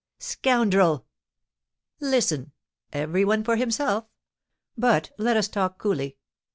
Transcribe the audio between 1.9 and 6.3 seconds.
"Listen: every one for himself; but let us talk coolly.